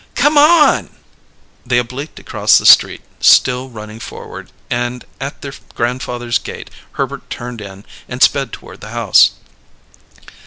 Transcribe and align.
"Come 0.15 0.35
on!" 0.35 0.89
They 1.63 1.77
obliqued 1.77 2.17
across 2.17 2.57
the 2.57 2.65
street, 2.65 3.03
still 3.19 3.69
running 3.69 3.99
forward, 3.99 4.51
and 4.67 5.05
at 5.19 5.41
their 5.43 5.53
grandfather's 5.75 6.39
gate 6.39 6.71
Herbert 6.93 7.29
turned 7.29 7.61
in 7.61 7.85
and 8.09 8.23
sped 8.23 8.51
toward 8.51 8.81
the 8.81 8.89
house. 8.97 9.33